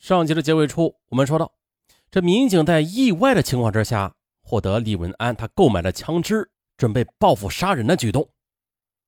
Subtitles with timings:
[0.00, 1.52] 上集的结尾处，我们说到，
[2.10, 8.26] 这民警在意外的情况之下，获得李文安他购买了枪支，准备报复杀人的举动。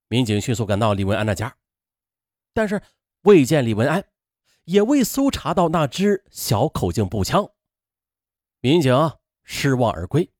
[0.07, 1.57] 民警迅速赶到李文安的家，
[2.53, 2.79] 但是
[3.23, 4.05] 未见李文安，
[4.65, 7.49] 也未搜查到那支小口径步枪，
[8.61, 8.95] 民警
[9.43, 10.31] 失望而归。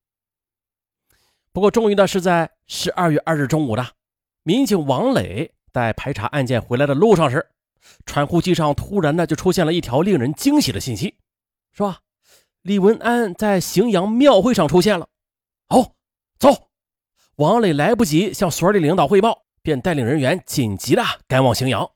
[1.52, 3.84] 不过，终于呢是在十二月二日中午的，
[4.44, 7.50] 民警王磊在排查案件回来的路上时。
[8.06, 11.16] 传呼机上突然呢就出现了一条令人惊喜的信息，
[11.72, 12.00] 是吧？
[12.62, 15.10] 李文安在荥阳庙会上出现了。
[15.70, 15.94] 哦，
[16.40, 16.70] 走！
[17.36, 21.90] 王磊来不及向所里领导汇报，便带领人员紧急的赶往荥阳。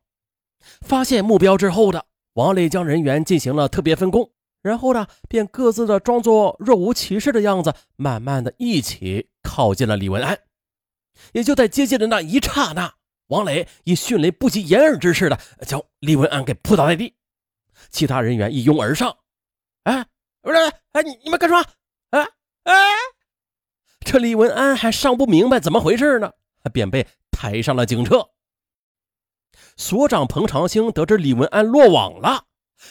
[0.82, 4.32] 发现目标之后的王磊将人员进行了特别分工，
[4.62, 10.40] 然后呢，便各自的装作若无其事的样子，慢慢的一起靠近了李文安。
[11.32, 12.96] 也就在接近的那一刹那。
[13.28, 17.14] 王磊以迅雷不及掩耳之势的将李文安给扑倒在地，
[17.90, 19.16] 其他人员一拥而上。
[19.84, 20.06] 哎，
[20.42, 20.58] 不是，
[20.94, 21.66] 哎，你你们干什么？
[22.12, 22.28] 哎
[22.64, 22.74] 哎，
[24.00, 26.32] 这李文安还尚不明白怎么回事呢，
[26.72, 28.30] 便被抬上了警车。
[29.76, 32.46] 所长彭长兴得知李文安落网了，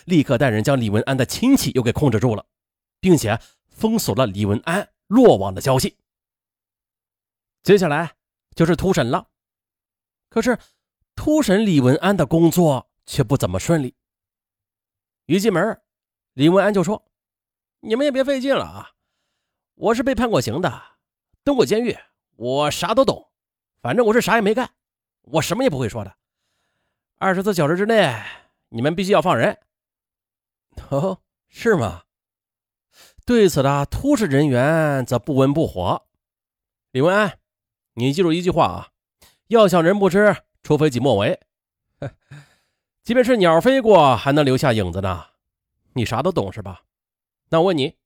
[0.05, 2.45] 立刻带人将李文安的亲戚又给控制住了，
[3.01, 5.97] 并且封锁了李文安落网的消息。
[7.63, 8.13] 接下来
[8.55, 9.27] 就是突审了。
[10.29, 10.59] 可是，
[11.15, 13.95] 突审李文安的工作却不怎么顺利。
[15.27, 15.81] 一进门，
[16.35, 17.05] 李文安就说
[17.81, 18.91] ：“你们也别费劲了啊，
[19.75, 20.83] 我是被判过刑的，
[21.43, 21.97] 蹲过监狱，
[22.37, 23.31] 我啥都懂。
[23.81, 24.71] 反正我是啥也没干，
[25.23, 26.17] 我什么也不会说的。
[27.19, 28.15] 二十四小时之内，
[28.69, 29.59] 你们必须要放人。”
[30.91, 32.03] 哦，是吗？
[33.25, 36.07] 对此的突审人员则不温不火。
[36.93, 37.39] 李文安，
[37.95, 38.93] 你记住一句话啊。
[39.49, 41.41] 要想人不知，除非己莫为。
[43.03, 45.27] 即便是鸟飞过，还能留下影子呢。
[45.93, 46.83] 你啥都懂是吧？
[47.51, 47.97] 那我问你，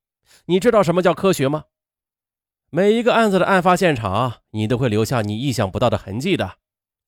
[0.45, 1.65] 你知道什么叫科学吗？
[2.69, 6.59] 每一个案子的案发现场，你都会留下你意想不到的痕迹的。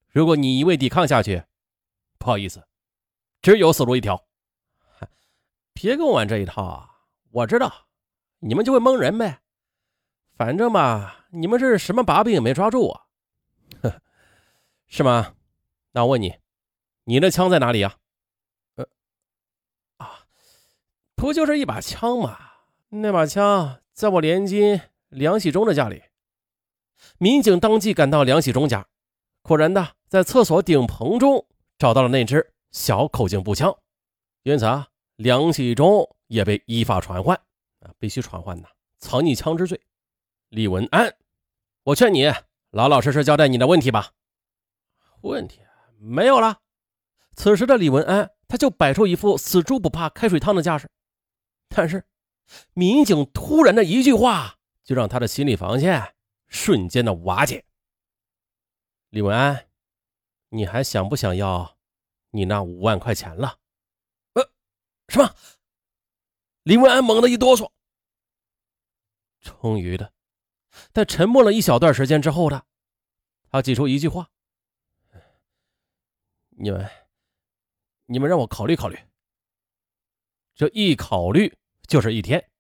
[0.09, 1.45] 如果你一味抵抗下去，
[2.19, 2.65] 不好意思，
[3.43, 4.25] 只有死路一条。
[5.75, 6.91] 别跟我玩这一套啊！
[7.31, 7.87] 我知道，
[8.41, 9.41] 你们就会蒙人呗。
[10.37, 13.03] 反正吧，你们是什么把柄也没抓住啊。
[14.95, 15.33] 是吗？
[15.93, 16.35] 那我问你，
[17.05, 17.97] 你的枪在哪里呀？
[18.75, 18.87] 呃，
[19.97, 20.27] 啊，
[21.15, 22.39] 不就是一把枪吗？
[22.91, 26.03] 那把枪在我连金梁喜忠的家里。
[27.17, 28.87] 民警当即赶到梁喜忠家，
[29.41, 31.47] 果然的在厕所顶棚中
[31.79, 33.75] 找到了那支小口径步枪，
[34.43, 37.35] 因此啊，梁喜忠也被依法传唤
[37.81, 39.81] 啊，必须传唤呐，藏匿枪支罪。
[40.51, 41.17] 李文安，
[41.85, 42.31] 我劝你
[42.73, 44.11] 老老实实交代你的问题吧。
[45.23, 45.61] 问题
[45.99, 46.61] 没有了。
[47.35, 50.91] 此时的李文安，他就摆出一副死猪不怕开水烫的架势。
[51.69, 52.05] 但是，
[52.75, 56.15] 民警突然的一句话，就让他的心理防线
[56.49, 57.65] 瞬间的瓦解。
[59.09, 59.69] 李文安，
[60.51, 61.79] 你还想不想要
[62.31, 63.59] 你那五万块钱了？
[64.35, 64.51] 呃，
[65.09, 65.35] 什么？
[66.65, 67.71] 李文安猛地一哆嗦。
[69.41, 70.13] 终于的，
[70.93, 72.67] 在沉默了一小段时间之后的，
[73.51, 74.29] 他挤出一句话。
[76.57, 76.89] 你们，
[78.07, 78.99] 你们让我考虑考虑。
[80.55, 82.51] 这一考虑就是一天。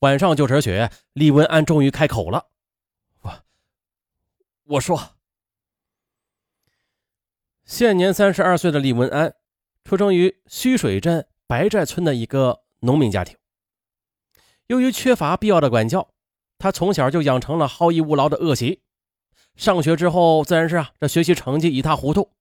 [0.00, 2.50] 晚上就止血，李文安终于开口了
[3.22, 3.42] ：“我，
[4.64, 5.16] 我说，
[7.64, 9.34] 现年三十二岁的李文安，
[9.84, 13.36] 出生于须水镇白寨村的一个农民家庭。
[14.66, 16.12] 由于缺乏必要的管教，
[16.58, 18.82] 他从小就养成了好逸恶劳的恶习。
[19.56, 22.32] 上学之后，自然是啊，这学习成绩一塌糊涂。”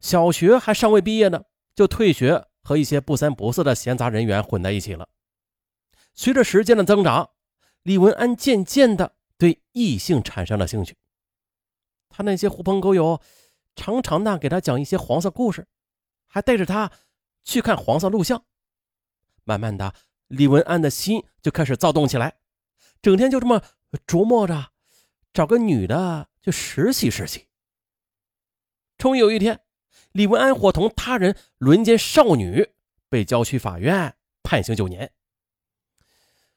[0.00, 5.08] 小学还尚未毕业呢，就退学，和一些不三不四的闲杂人员混在一起了。
[6.14, 7.30] 随着时间的增长，
[7.82, 10.96] 李文安渐渐的对异性产生了兴趣。
[12.08, 13.20] 他那些狐朋狗友
[13.76, 15.66] 常常的给他讲一些黄色故事，
[16.26, 16.90] 还带着他
[17.44, 18.44] 去看黄色录像。
[19.44, 19.94] 慢慢的，
[20.26, 22.38] 李文安的心就开始躁动起来，
[23.00, 23.62] 整天就这么
[24.06, 24.72] 琢磨着
[25.32, 27.46] 找个女的就实习实习。
[28.98, 29.60] 终于有一天。
[30.12, 32.70] 李文安伙同他人轮奸少女，
[33.08, 35.12] 被郊区法院判刑九年。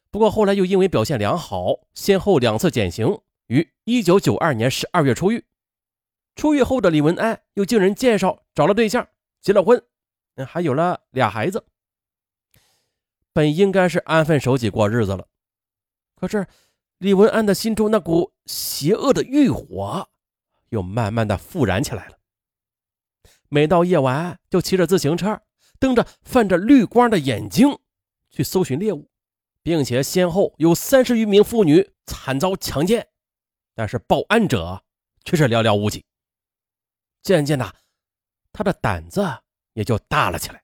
[0.10, 5.46] 不过后来又因为表现良好，先后两次减刑，于一九九二年十二月出狱。
[6.36, 9.08] 出狱后的李文安又经人介绍找了对象，
[9.42, 9.84] 结了婚，
[10.48, 11.66] 还有了俩孩子。
[13.34, 15.28] 本应该是安分守己过日子了，
[16.16, 16.48] 可是
[16.98, 20.10] 李文安的心中那股邪恶的欲火，
[20.70, 22.18] 又慢慢的复燃起来了。
[23.54, 25.40] 每到夜晚，就骑着自行车
[25.80, 27.78] 瞪着泛着绿光的眼睛
[28.32, 29.12] 去搜寻猎物，
[29.62, 33.08] 并且先后有三十余名妇女惨遭强奸，
[33.76, 34.84] 但是报案者
[35.24, 36.04] 却是寥寥无几。
[37.22, 37.76] 渐渐的，
[38.52, 39.24] 他的胆子
[39.74, 40.64] 也就大了起来。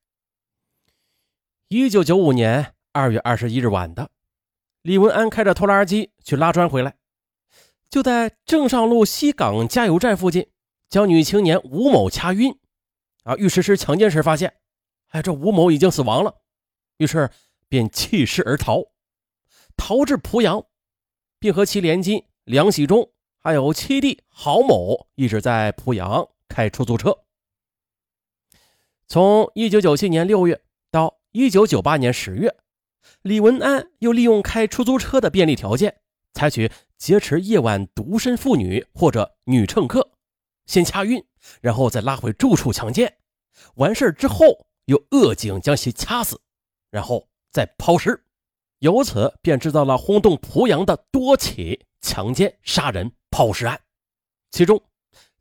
[1.67, 4.09] 一九九五年二月二十一日晚的，
[4.81, 6.95] 李文安开着拖拉机去拉砖回来，
[7.87, 10.49] 就在正上路西港加油站附近，
[10.89, 12.57] 将女青年吴某掐晕，
[13.23, 14.55] 啊，欲实施强奸时发现，
[15.09, 16.41] 哎，这吴某已经死亡了，
[16.97, 17.29] 于是
[17.67, 18.83] 便弃尸而逃，
[19.77, 20.65] 逃至濮阳，
[21.39, 26.29] 并和其连襟梁喜忠还有七弟郝某一直在濮阳。
[26.51, 27.15] 开出租车。
[29.07, 32.55] 从一九九七年六月到一九九八年十月，
[33.21, 36.01] 李文安又利用开出租车的便利条件，
[36.33, 40.09] 采取劫持夜晚独身妇女或者女乘客，
[40.69, 41.25] 先掐晕，
[41.61, 43.17] 然后再拉回住处强奸。
[43.77, 46.39] 完事之后，又扼颈将其掐死，
[46.91, 48.23] 然后再抛尸，
[48.77, 53.81] 由此便制造了轰动濮阳的多起强奸、杀人、抛尸案，
[54.51, 54.79] 其中。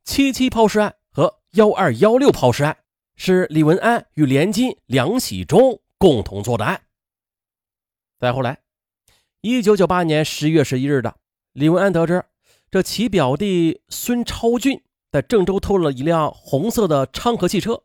[0.02, 2.78] 七七抛尸案和幺二幺六抛尸案
[3.14, 6.84] 是李文安与连金、梁喜忠共同做的案。
[8.18, 8.62] 再后来，
[9.42, 11.18] 一九九八年十月十一日的，
[11.52, 12.24] 李文安得知
[12.70, 17.82] 这其表弟孙超俊在郑州偷了一辆红色的昌河汽车，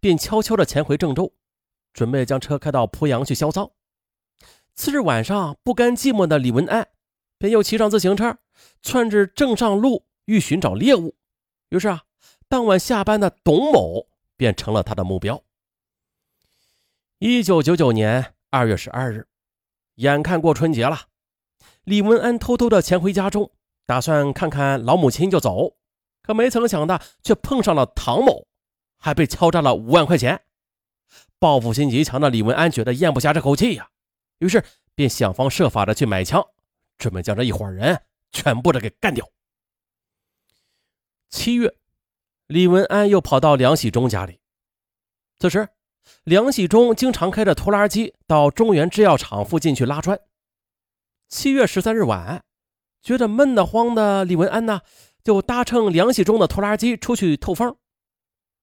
[0.00, 1.32] 便悄悄的潜回郑州，
[1.92, 3.70] 准备将车开到濮阳去销赃。
[4.74, 6.88] 次日晚上，不甘寂寞的李文安
[7.38, 8.38] 便又骑上自行车，
[8.82, 11.16] 窜至郑上路，欲寻找猎物。
[11.68, 12.02] 于是啊，
[12.48, 15.42] 当晚下班的董某便成了他的目标。
[17.20, 19.28] 一九九九年二月十二日，
[19.96, 21.02] 眼看过春节了，
[21.84, 23.52] 李文安偷偷的潜回家中，
[23.86, 25.77] 打算看看老母亲就走。
[26.28, 28.46] 可没曾想的，却碰上了唐某，
[28.98, 30.42] 还被敲诈了五万块钱。
[31.38, 33.88] 报复心极强的李文安觉得咽不下这口气呀，
[34.40, 34.62] 于是
[34.94, 36.46] 便想方设法的去买枪，
[36.98, 39.26] 准备将这一伙人全部的给干掉。
[41.30, 41.74] 七月，
[42.46, 44.38] 李文安又跑到梁喜忠家里。
[45.38, 45.66] 此时，
[46.24, 50.20] 梁喜忠经常开着拖拉机到中原制药厂附近去拉砖。
[51.30, 52.44] 七月十三日晚，
[53.00, 54.82] 觉得闷得慌的李文安呢，
[55.22, 57.76] 就搭乘梁喜忠的拖拉机出去透风。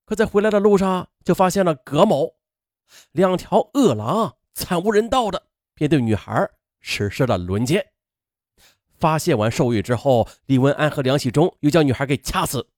[0.06, 2.36] 可在回来的路上，就发现了葛某，
[3.12, 6.50] 两条恶狼惨无人道的，便对女孩
[6.80, 7.86] 实施了轮奸。
[8.98, 12.70] 发泄完兽欲之后，李文安和梁喜忠又将女孩给掐死，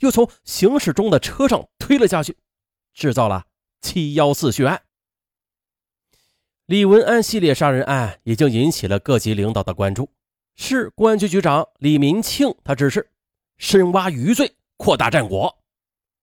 [0.00, 2.38] 又从行驶中的车上推了下去，
[2.94, 3.46] 制造了
[3.80, 4.82] 七幺四血案。
[6.66, 10.10] 李文安系列杀人案已经引起了各级领导的关注。
[10.54, 13.10] 市公安局局长李民庆他指示
[13.58, 15.58] 深挖余罪，扩大战果。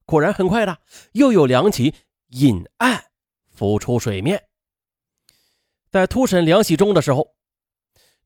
[0.05, 0.79] 果然，很快的
[1.11, 1.93] 又有两起
[2.29, 3.05] 隐案
[3.51, 4.47] 浮出水面。
[5.91, 7.35] 在突审梁喜忠的时候。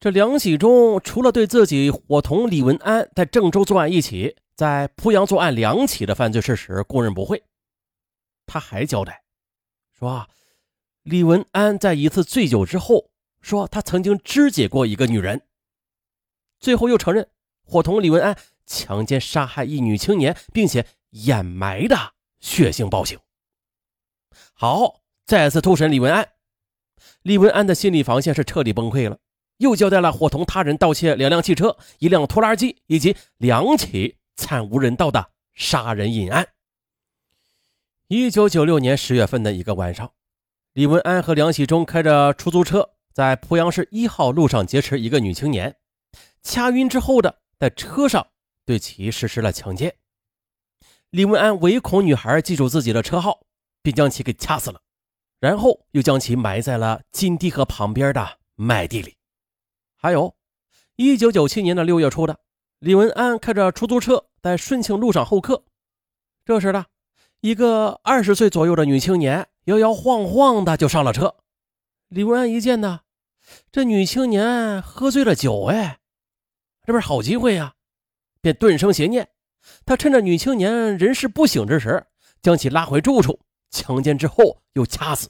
[0.02, 7.44] 这梁喜忠除了对自己伙同李文安在郑州作案一起，在濮阳作案两起的犯罪事实供认不讳，
[8.46, 9.26] 他还交代
[9.92, 10.26] 说，
[11.04, 13.12] 李文安在一次醉酒之后
[13.42, 15.42] 说他曾经肢解过一个女人，
[16.62, 17.30] 最后又承认
[17.66, 18.38] 伙同李文安
[18.70, 23.20] 强奸杀害一女青年，并且掩埋的血腥暴行。
[24.54, 26.30] 好，再次突审李文安，
[27.24, 29.18] 李文安的心理防线是彻底崩溃了。
[29.58, 36.48] 又交代了伙同他人盗窃两辆汽车、一辆拖拉机以及两起惨无人道的杀人隐案。
[38.08, 40.14] 一九九六年十月份的一个晚上，
[40.74, 45.76] 李文安和梁喜忠开着出租车在濮阳市一号路上劫持一个女青年，
[46.42, 48.28] 掐晕之后的在车上
[48.70, 49.96] 对其实施了强奸。
[51.10, 53.40] 李文安唯恐女孩记住自己的车号，
[53.82, 54.80] 便将其给掐死了，
[55.40, 59.18] 然后又将其埋在了金堤河旁边的麦地里。
[59.96, 60.36] 还有，
[60.98, 62.40] 一九九七年的六月初的，
[62.78, 65.64] 李文安开着出租车在顺庆路上候客。
[66.46, 66.86] 这时的
[67.40, 71.38] 一个二十岁左右的女青年摇摇晃晃的就上了车。
[72.10, 73.00] 李文安一见呢，
[73.72, 76.02] 这女青年喝醉了酒，哎，
[76.86, 77.74] 这不是好机会呀，
[78.42, 79.28] 便顿生邪念。
[79.86, 82.06] 他趁着女青年人事不省之时，
[82.42, 85.30] 将其拉回住处，强奸之后又掐死。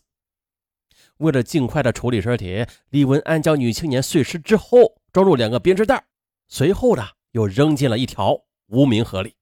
[1.17, 6.05] 为了尽快的处理尸体，李文安将女青年碎尸之后装入两个编织袋，
[6.47, 9.35] 随后呢又扔进了一条无名河里。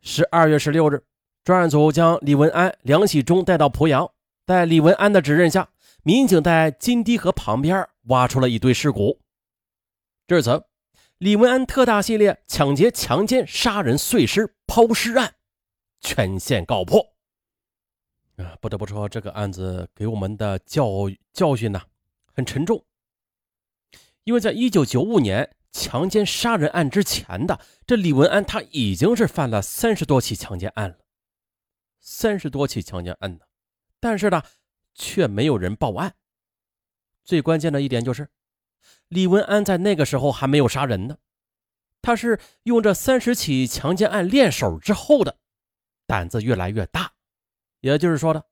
[0.00, 1.02] 十二月十六日，
[1.44, 4.08] 专案组将李文安、梁喜忠带到濮阳，
[4.46, 5.68] 在李文安的指认下，
[6.04, 9.20] 民警在金堤河旁边挖出了一堆尸骨。
[10.26, 10.62] 至此，
[11.18, 15.34] 李文安特大系列抢劫、强奸、杀人、碎尸、抛尸案
[16.00, 17.14] 全线告破。
[18.36, 21.82] 啊，不得不说，这个案子给我们的教教训呢
[22.32, 22.84] 很沉重。
[24.22, 30.98] 因为在一九九五年强奸杀人案之前的这李文安，他已经是犯了三十多起强奸案了，
[31.98, 33.40] 三十多起强奸案呢，
[33.98, 34.40] 但是呢，
[34.94, 36.14] 却没有人报案。
[37.24, 38.30] 最关键的一点就是，
[39.08, 41.18] 李文安在那个时候还没有杀人呢，
[42.02, 45.38] 他是用这三十起强奸案练手之后的，
[46.06, 47.12] 胆子越来越大。
[47.80, 48.42] 也就是说呢，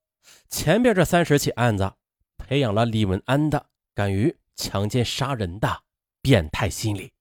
[0.48, 1.92] 前边这三十起案子
[2.36, 5.82] 培养了李文安的敢于强奸杀人的
[6.22, 7.12] 变态心理。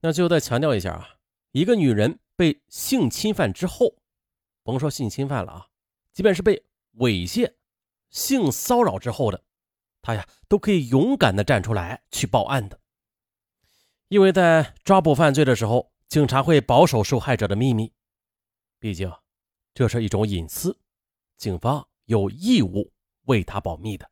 [0.00, 1.08] 那最后再强调一下啊，
[1.50, 3.96] 一个女人被性侵犯之后，
[4.62, 5.66] 甭说性侵犯了啊，
[6.12, 6.64] 即便是被
[6.98, 7.54] 猥亵、
[8.08, 9.42] 性骚扰之后的，
[10.08, 12.80] 哎呀都可以勇敢的站出来去报案的，
[14.08, 17.92] 因为在抓捕犯罪的时候，警察会保守受害者的秘密，
[18.78, 19.12] 毕竟。
[19.74, 20.76] 这是一种隐私，
[21.36, 22.90] 警方有义务
[23.26, 24.10] 为他保密的。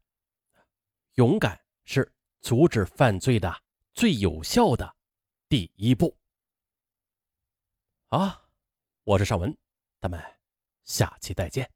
[1.14, 2.12] 勇敢是
[2.42, 3.62] 阻止犯罪的
[3.94, 4.94] 最有效的
[5.48, 6.14] 第一步。
[8.08, 8.44] 啊，
[9.02, 9.56] 我是尚文，
[9.98, 10.22] 咱们
[10.84, 11.75] 下期再见。